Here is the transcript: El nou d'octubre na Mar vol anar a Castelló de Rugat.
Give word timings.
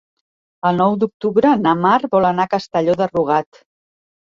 El 0.69 0.79
nou 0.81 0.95
d'octubre 1.03 1.51
na 1.67 1.75
Mar 1.83 1.93
vol 2.17 2.27
anar 2.33 2.49
a 2.51 2.53
Castelló 2.57 2.99
de 3.05 3.11
Rugat. 3.13 3.65